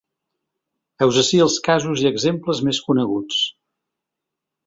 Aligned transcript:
Heus 1.05 1.19
ací 1.23 1.41
els 1.45 1.57
casos 1.67 2.01
i 2.05 2.09
exemples 2.11 2.63
més 2.69 2.81
coneguts. 2.87 3.45